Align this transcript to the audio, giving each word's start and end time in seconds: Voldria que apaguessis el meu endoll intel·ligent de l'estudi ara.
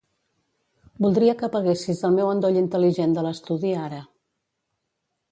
Voldria 1.05 1.35
que 1.41 1.43
apaguessis 1.47 2.01
el 2.09 2.15
meu 2.19 2.31
endoll 2.35 2.57
intel·ligent 2.61 3.13
de 3.17 3.25
l'estudi 3.27 3.75
ara. 3.83 4.01